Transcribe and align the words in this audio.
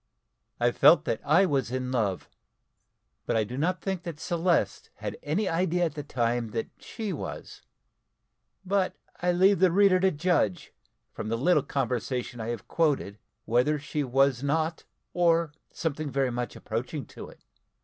I 0.59 0.71
felt 0.71 1.05
that 1.05 1.21
I 1.23 1.45
was 1.45 1.69
in 1.69 1.91
love, 1.91 2.27
but 3.27 3.35
I 3.35 3.43
do 3.43 3.55
not 3.55 3.81
think 3.81 4.01
that 4.01 4.19
Celeste 4.19 4.89
had 4.95 5.15
any 5.21 5.47
idea 5.47 5.85
at 5.85 5.93
the 5.93 6.01
time 6.01 6.47
that 6.53 6.71
she 6.79 7.13
was 7.13 7.61
but 8.65 8.95
I 9.21 9.31
leave 9.31 9.59
the 9.59 9.71
reader 9.71 9.99
to 9.99 10.09
judge, 10.09 10.73
from 11.13 11.29
the 11.29 11.37
little 11.37 11.61
conversation 11.61 12.39
I 12.41 12.47
have 12.47 12.67
quoted, 12.67 13.19
wether 13.45 13.77
she 13.77 14.03
was 14.03 14.41
not, 14.41 14.85
or 15.13 15.51
something 15.69 16.09
very 16.09 16.31
much 16.31 16.55
approaching 16.55 17.05
to 17.05 17.29
it. 17.29 17.43